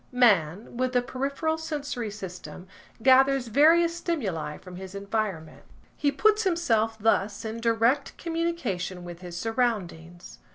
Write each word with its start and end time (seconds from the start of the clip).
Man, 0.11 0.77
with 0.77 0.93
the 0.93 1.03
peripheral 1.03 1.59
sensory 1.59 2.09
system, 2.09 2.67
gathers 3.03 3.49
various 3.49 3.95
stimuli 3.95 4.57
from 4.57 4.77
his 4.77 4.95
environment. 4.95 5.61
He 5.95 6.11
puts 6.11 6.41
himself 6.41 6.97
thus 6.97 7.45
in 7.45 7.59
direct 7.61 8.17
communication 8.17 9.03
with 9.03 9.21
his 9.21 9.37
surroundings. 9.37 10.39